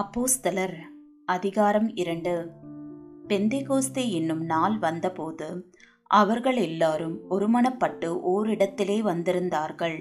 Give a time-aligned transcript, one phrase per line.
[0.00, 0.74] அப்போஸ்தலர்
[1.24, 2.32] அதிகாரம் இரண்டு
[3.28, 5.66] பெந்தைகோஸ்தே என்னும் நாள் வந்தபோது
[6.06, 9.96] அவர்கள் எல்லாரும் ஒருமனப்பட்டு ஓரிடத்திலே வந்திருந்தார்கள்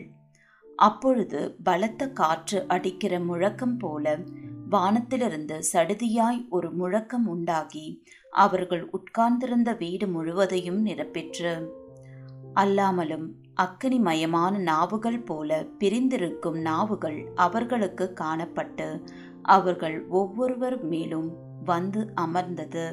[0.77, 4.17] அப்பொழுது பலத்த காற்று அடிக்கிற முழக்கம் போல
[4.69, 8.03] வானத்திலிருந்து சடுதியாய் ஒரு முழக்கம் உண்டாகி
[8.31, 11.67] அவர்கள் உட்கார்ந்திருந்த வீடு முழுவதையும் நிரப்பிற்று
[12.55, 13.27] அல்லாமலும்
[14.03, 15.65] மயமான நாவுகள் போல
[15.77, 19.01] பிரிந்திருக்கும் நாவுகள் அவர்களுக்கு காணப்பட்டு
[19.47, 21.29] அவர்கள் ஒவ்வொருவர் மேலும்
[21.63, 22.85] வந்து அமர்ந்தது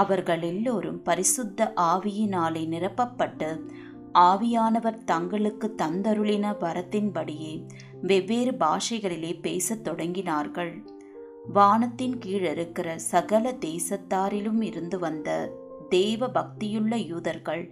[0.00, 1.68] அவர்கள் எல்லோரும் பரிசுத்த
[1.84, 3.50] ஆவியினாலே நிரப்பப்பட்டு
[4.22, 7.54] ஆவியானவர் தங்களுக்கு தந்தருளின வரத்தின்படியே
[8.02, 10.72] வெவ்வேறு பாஷைகளிலே பேசத் தொடங்கினார்கள்
[11.52, 15.28] வானத்தின் கீழ் இருக்கிற சகல தேசத்தாரிலும் இருந்து வந்த
[15.88, 17.64] தெய்வ பக்தியுள்ள யூதர்கள்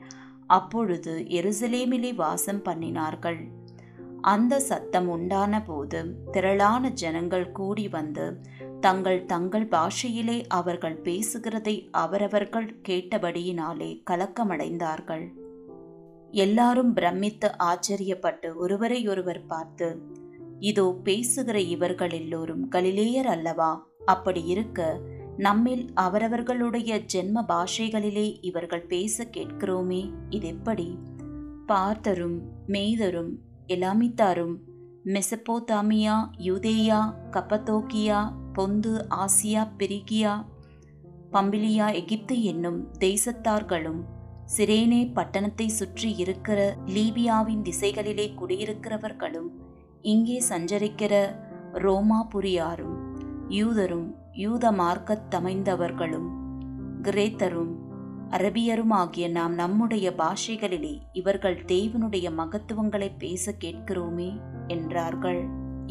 [0.47, 3.41] அப்பொழுது எருசலேமிலே வாசம் பண்ணினார்கள்
[4.25, 6.01] அந்த சத்தம் உண்டான போது
[6.33, 8.27] திரளான ஜனங்கள் கூடி வந்து
[8.81, 15.25] தங்கள் தங்கள் பாஷையிலே அவர்கள் பேசுகிறதை அவரவர்கள் கேட்டபடியினாலே கலக்கமடைந்தார்கள்
[16.35, 19.89] எல்லாரும் பிரமித்து ஆச்சரியப்பட்டு ஒருவரையொருவர் பார்த்து
[20.61, 23.73] இதோ பேசுகிற இவர்கள் எல்லோரும் கலிலேயர் அல்லவா
[24.05, 24.81] அப்படி இருக்க
[25.37, 30.03] நம்மில் அவரவர்களுடைய ஜென்ம பாஷைகளிலே இவர்கள் பேச கேட்கிறோமே
[30.31, 30.89] இது எப்படி
[31.69, 32.39] பார்த்தரும்
[32.67, 33.33] மேய்தரும்
[33.69, 34.57] எலாமித்தாரும்
[35.05, 36.17] மெசப்போதாமியா
[36.39, 37.01] யூதேயா
[37.31, 38.21] கப்பத்தோக்கியா
[38.53, 40.33] பொந்து ஆசியா பெரிகியா
[41.33, 44.03] பம்பிலியா எகிப்து என்னும் தேசத்தார்களும்
[44.57, 46.59] சிரேனே பட்டணத்தை சுற்றி இருக்கிற
[46.87, 49.51] லீபியாவின் திசைகளிலே குடியிருக்கிறவர்களும்
[50.03, 51.15] இங்கே சஞ்சரிக்கிற
[51.75, 52.97] ரோமாபுரியாரும்
[53.51, 54.09] யூதரும்
[54.35, 56.29] யூத மார்க்கத்தமைந்தவர்களும்
[57.03, 57.73] கிரேத்தரும்
[58.33, 64.31] அரபியருமாகிய நாம் நம்முடைய பாஷைகளிலே இவர்கள் தேவனுடைய மகத்துவங்களை பேச கேட்கிறோமே
[64.67, 65.43] என்றார்கள்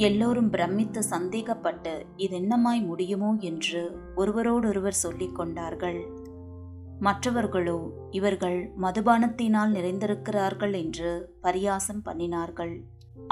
[0.00, 1.93] எல்லோரும் பிரமித்து சந்தேகப்பட்டு
[2.15, 3.81] இது என்னமாய் முடியுமோ என்று
[4.15, 5.99] ஒருவரோடொருவர் சொல்லிக் கொண்டார்கள்
[6.99, 7.77] மற்றவர்களோ
[8.11, 11.11] இவர்கள் மதுபானத்தினால் நிறைந்திருக்கிறார்கள் என்று
[11.43, 12.75] பரியாசம் பண்ணினார்கள்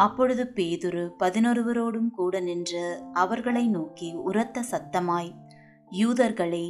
[0.00, 2.84] அப்பொழுது பேதுரு பதினொருவரோடும் கூட நின்று
[3.14, 5.32] அவர்களை நோக்கி உரத்த சத்தமாய்
[5.92, 6.66] யூதர்களே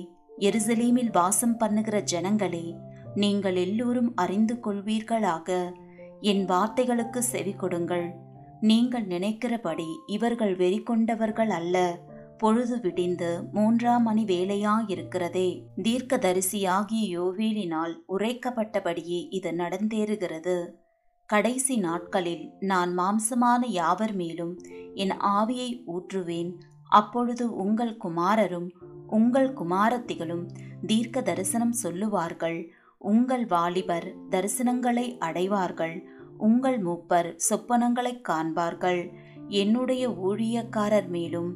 [0.41, 2.65] எருசலேமில் வாசம் பண்ணுகிற ஜனங்களே
[3.15, 5.49] நீங்கள் எல்லோரும் அறிந்து கொள்வீர்களாக
[6.21, 8.07] என் வார்த்தைகளுக்கு செவி கொடுங்கள்
[8.61, 11.77] நீங்கள் நினைக்கிறபடி இவர்கள் வெறி கொண்டவர்கள் அல்ல
[12.37, 15.49] பொழுது விடிந்து மூன்றாம் மணி வேலையாயிருக்கிறதே
[15.81, 20.55] தீர்க்கதரிசியாகிய யோவேலினால் உரைக்கப்பட்டபடியே இது நடந்தேறுகிறது
[21.29, 24.53] கடைசி நாட்களில் நான் மாம்சமான யாவர் மேலும்
[24.95, 26.51] என் ஆவியை ஊற்றுவேன்
[26.91, 28.69] அப்பொழுது உங்கள் குமாரரும்
[29.09, 30.45] உங்கள் குமாரத்திகளும்
[30.87, 32.59] தீர்க்க தரிசனம் சொல்லுவார்கள்
[33.01, 35.95] உங்கள் வாலிபர் தரிசனங்களை அடைவார்கள்
[36.37, 39.01] உங்கள் மூப்பர் சொப்பனங்களை காண்பார்கள்
[39.55, 41.49] என்னுடைய ஊழியக்காரர் மேலும்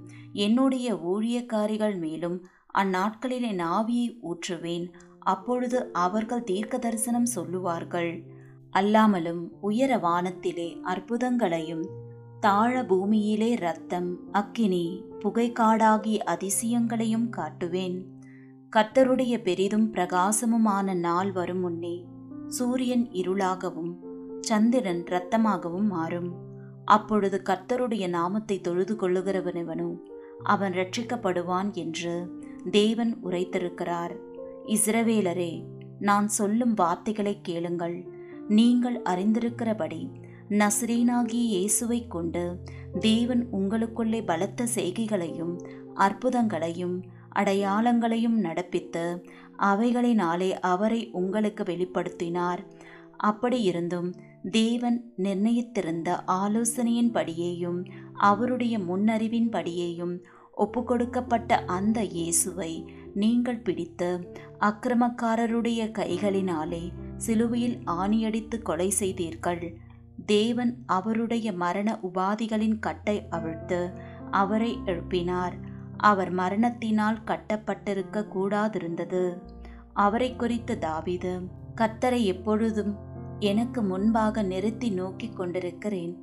[0.38, 2.38] என்னுடைய ஊழியக்காரிகள் மேலும்
[2.74, 4.88] அந்நாட்களில் என் ஆவியை ஊற்றுவேன்
[5.24, 8.12] அப்பொழுது அவர்கள் தீர்க்க தரிசனம் சொல்லுவார்கள்
[8.74, 11.86] அல்லாமலும் உயர வானத்திலே அற்புதங்களையும்
[12.46, 14.86] தாழ பூமியிலே ரத்தம் அக்கினி
[15.22, 17.96] புகைக்காடாகி அதிசயங்களையும் காட்டுவேன்
[18.74, 21.96] கர்த்தருடைய பெரிதும் பிரகாசமுமான நாள் வரும் முன்னே
[22.50, 23.94] சூரியன் இருளாகவும்
[24.42, 26.30] சந்திரன் இரத்தமாகவும் மாறும்
[26.86, 29.90] அப்பொழுது கர்த்தருடைய நாமத்தை தொழுது கொள்ளுகிறவனவனோ
[30.44, 32.14] அவன் ரட்சிக்கப்படுவான் என்று
[32.72, 34.14] தேவன் உரைத்திருக்கிறார்
[34.68, 35.54] இஸ்ரவேலரே
[36.02, 37.98] நான் சொல்லும் வார்த்தைகளை கேளுங்கள்
[38.50, 40.02] நீங்கள் அறிந்திருக்கிறபடி
[40.54, 42.44] நசரீனாகிய இயேசுவை கொண்டு
[43.00, 45.54] தேவன் உங்களுக்குள்ளே பலத்த செய்கைகளையும்
[45.98, 46.96] அற்புதங்களையும்
[47.34, 49.06] அடையாளங்களையும் நடப்பித்து
[49.64, 52.62] அவைகளினாலே அவரை உங்களுக்கு வெளிப்படுத்தினார்
[53.24, 54.10] அப்படியிருந்தும்
[54.52, 56.10] தேவன் நிர்ணயித்திருந்த
[56.26, 57.80] ஆலோசனையின்படியேயும்
[58.20, 60.16] அவருடைய முன்னறிவின்படியேயும்
[60.58, 62.72] ஒப்புக்கொடுக்கப்பட்ட அந்த இயேசுவை
[63.14, 64.10] நீங்கள் பிடித்து
[64.60, 66.84] அக்கிரமக்காரருடைய கைகளினாலே
[67.18, 69.64] சிலுவையில் ஆணியடித்து கொலை செய்தீர்கள்
[70.26, 73.80] தேவன் அவருடைய மரண உபாதிகளின் கட்டை அவிழ்த்து
[74.32, 75.56] அவரை எழுப்பினார்
[75.98, 79.26] அவர் மரணத்தினால் கட்டப்பட்டிருக்க கூடாதிருந்தது
[79.94, 81.34] அவரை குறித்த தாவிது
[81.76, 82.94] கத்தரை எப்பொழுதும்
[83.40, 86.14] எனக்கு முன்பாக நிறுத்தி நோக்கி கொண்டிருக்கிறேன்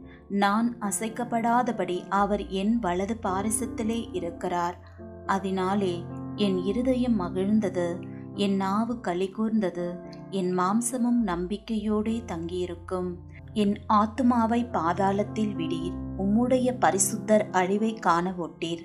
[0.34, 4.76] நான் அசைக்கப்படாதபடி அவர் என் வலது பாரிசத்திலே இருக்கிறார்
[5.26, 5.94] அதனாலே
[6.36, 7.86] என் இருதயம் மகிழ்ந்தது
[8.34, 9.88] என் நாவு களி கூர்ந்தது
[10.30, 13.10] என் மாம்சமும் நம்பிக்கையோடே தங்கியிருக்கும்
[13.54, 18.84] என் ஆத்துமாவை பாதாளத்தில் விடீர் உம்முடைய பரிசுத்தர் அழிவை காண ஒட்டீர்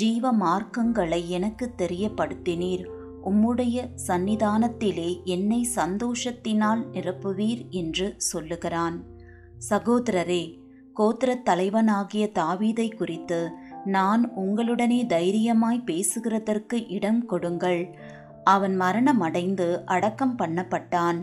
[0.00, 2.84] ஜீவ மார்க்கங்களை எனக்கு தெரியப்படுத்தினீர்
[3.22, 3.76] உம்முடைய
[4.06, 8.96] சந்நிதானத்திலே என்னை சந்தோஷத்தினால் நிரப்புவீர் என்று சொல்லுகிறான்
[9.70, 10.44] சகோதரரே
[10.96, 13.40] கோத்திர தலைவனாகிய தாவீதை குறித்து
[13.86, 17.82] நான் உங்களுடனே தைரியமாய் பேசுகிறதற்கு இடம் கொடுங்கள்
[18.44, 21.20] அவன் மரணமடைந்து அடக்கம் பண்ணப்பட்டான்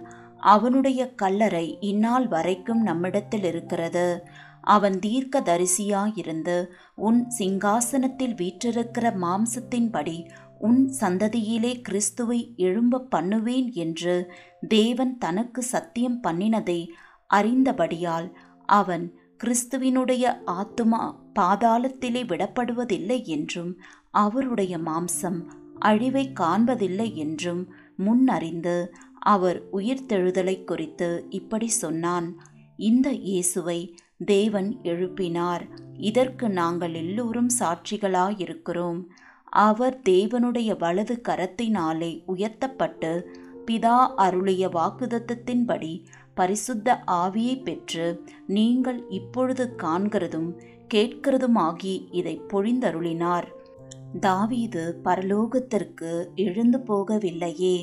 [0.46, 4.08] அவனுடைய கல்லறை இந்நாள் வரைக்கும் நம்மிடத்தில் இருக்கிறது
[4.68, 6.56] அவன் தீர்க்க தரிசியாயிருந்து
[7.08, 10.18] உன் சிங்காசனத்தில் வீற்றிருக்கிற மாம்சத்தின்படி
[10.60, 14.16] உன் சந்ததியிலே கிறிஸ்துவை எழும்ப பண்ணுவேன் என்று
[14.68, 16.80] தேவன் தனக்கு சத்தியம் பண்ணினதை
[17.30, 18.28] அறிந்தபடியால்
[18.70, 19.06] அவன்
[19.44, 20.26] கிறிஸ்துவினுடைய
[20.56, 21.04] ஆத்துமா
[21.40, 23.72] பாதாளத்திலே விடப்படுவதில்லை என்றும்
[24.18, 25.40] அவருடைய மாம்சம்
[25.80, 27.64] அழிவை காண்பதில்லை என்றும்
[27.98, 28.76] முன்னறிந்து
[29.26, 32.28] அவர் உயிர்த்தெழுதலை குறித்து இப்படி சொன்னான்
[32.80, 33.80] இந்த இயேசுவை
[34.26, 35.64] தேவன் எழுப்பினார்
[36.00, 39.00] இதற்கு நாங்கள் எல்லோரும் சாட்சிகளாயிருக்கிறோம்
[39.60, 43.12] அவர் தேவனுடைய வலது கரத்தினாலே உயர்த்தப்பட்டு
[43.66, 45.94] பிதா அருளிய வாக்குதத்தத்தின்படி
[46.34, 48.08] பரிசுத்த ஆவியை பெற்று
[48.48, 50.50] நீங்கள் இப்பொழுது காண்கிறதும்
[50.94, 53.48] கேட்கிறதுமாகி இதை பொழிந்தருளினார்
[54.20, 56.12] தாவீது பரலோகத்திற்கு
[56.36, 57.78] எழுந்து போகவில்லையே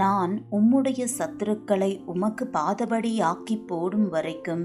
[0.00, 4.62] நான் உம்முடைய சத்துருக்களை உமக்கு பாதபடியாக்கி போடும் வரைக்கும்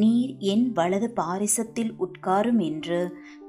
[0.00, 3.00] நீர் என் வலது பாரிசத்தில் உட்காரும் என்று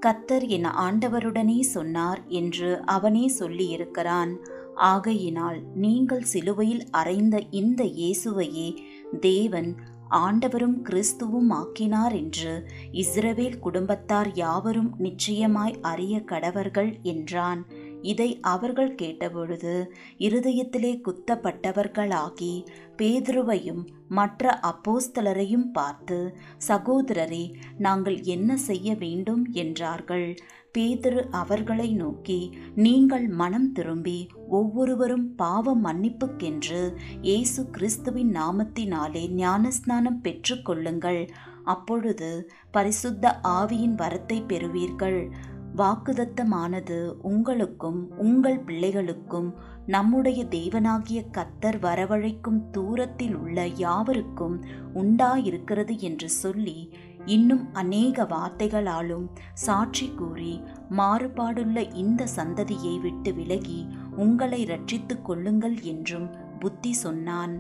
[0.00, 4.34] கத்தர் என் ஆண்டவருடனே சொன்னார் என்று அவனே சொல்லியிருக்கிறான்
[4.86, 8.70] ஆகையினால் நீங்கள் சிலுவையில் அறைந்த இந்த இயேசுவையே
[9.22, 9.72] தேவன்
[10.20, 12.54] ஆண்டவரும் கிறிஸ்துவும் ஆக்கினார் என்று
[12.94, 17.62] இஸ்ரவேல் குடும்பத்தார் யாவரும் நிச்சயமாய் அறிய கடவர்கள் என்றான்
[18.04, 19.74] இதை அவர்கள் கேட்டபொழுது
[20.20, 22.54] இருதயத்திலே குத்தப்பட்டவர்களாகி
[22.98, 23.84] பேதுருவையும்
[24.12, 26.18] மற்ற அப்போஸ்தலரையும் பார்த்து
[26.68, 27.44] சகோதரரே
[27.78, 30.28] நாங்கள் என்ன செய்ய வேண்டும் என்றார்கள்
[30.74, 32.38] பேதுரு அவர்களை நோக்கி
[32.78, 34.20] நீங்கள் மனம் திரும்பி
[34.50, 36.82] ஒவ்வொருவரும் பாவ மன்னிப்புக்கென்று
[37.22, 41.22] இயேசு கிறிஸ்துவின் நாமத்தினாலே ஞானஸ்நானம் பெற்றுக்கொள்ளுங்கள்
[41.66, 42.30] அப்பொழுது
[42.72, 43.34] பரிசுத்த
[43.52, 45.20] ஆவியின் வரத்தை பெறுவீர்கள்
[45.76, 46.98] வாக்குதத்தமானது
[47.22, 49.50] உங்களுக்கும் உங்கள் பிள்ளைகளுக்கும்
[49.86, 54.58] நம்முடைய தேவனாகிய கத்தர் வரவழைக்கும் தூரத்தில் உள்ள யாவருக்கும்
[54.94, 56.78] உண்டாயிருக்கிறது என்று சொல்லி
[57.26, 59.26] இன்னும் அநேக வார்த்தைகளாலும்
[59.54, 60.54] சாட்சி கூறி
[60.98, 63.82] மாறுபாடுள்ள இந்த சந்ததியை விட்டு விலகி
[64.18, 66.28] உங்களை ரட்சித்து கொள்ளுங்கள் என்றும்
[66.60, 67.54] புத்தி சொன்னான்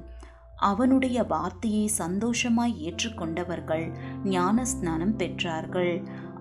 [0.62, 3.86] அவனுடைய வார்த்தையை சந்தோஷமாய் ஏற்றுக்கொண்டவர்கள்
[4.26, 5.94] ஞானஸ்நானம் பெற்றார்கள்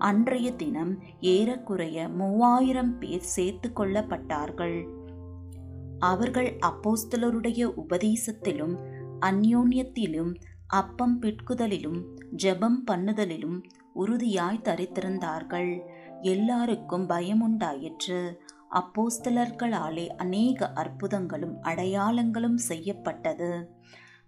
[0.01, 0.93] அன்றைய தினம்
[1.31, 4.77] ஏறக்குறைய மூவாயிரம் பேர் சேர்த்து கொள்ளப்பட்டார்கள்
[6.01, 8.75] அவர்கள் அப்போஸ்தலருடைய உபதேசத்திலும்
[9.25, 10.31] அந்யோன்யத்திலும்
[10.73, 11.99] அப்பம் பிட்குதலிலும்
[12.35, 13.59] ஜெபம் பண்ணுதலிலும்
[13.95, 15.71] உறுதியாய் தரித்திருந்தார்கள்
[16.25, 18.21] எல்லாருக்கும் பயம் உண்டாயிற்று
[18.71, 23.51] அப்போஸ்தலர்களாலே அநேக அற்புதங்களும் அடையாளங்களும் செய்யப்பட்டது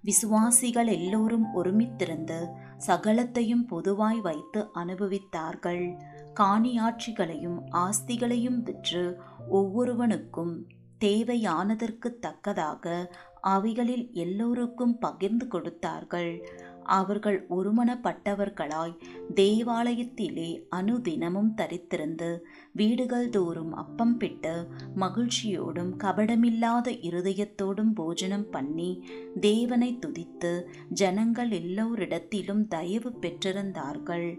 [0.03, 2.39] விசுவாசிகள் எல்லோரும் ஒருமித்திருந்து
[2.88, 5.83] சகலத்தையும் பொதுவாய் வைத்து அனுபவித்தார்கள்
[6.39, 9.03] காணியாட்சிகளையும் ஆஸ்திகளையும் விற்று
[9.51, 10.53] ஒவ்வொருவனுக்கும்
[11.00, 12.85] தேவையானதற்கு தக்கதாக
[13.47, 16.31] அவைகளில் எல்லோருக்கும் பகிர்ந்து கொடுத்தார்கள்
[16.89, 18.95] அவர்கள் ஒருமனப்பட்டவர்களாய்
[19.35, 22.29] தேவாலயத்திலே அனுதினமும் தரித்திருந்து
[22.71, 24.53] வீடுகள் தோறும் அப்பம் பிட்டு
[24.95, 28.91] மகிழ்ச்சியோடும் கபடமில்லாத இருதயத்தோடும் போஜனம் பண்ணி
[29.39, 30.53] தேவனை துதித்து
[30.94, 34.27] ஜனங்கள் எல்லோரிடத்திலும் தயவு பெற்றிருந்தார்கள்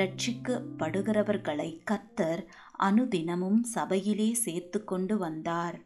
[0.00, 2.42] ரட்சிக்கப்படுகிறவர்களை கத்தர்
[2.80, 5.76] அனுதினமும் சபையிலே சேர்த்து கொண்டு வந்தார்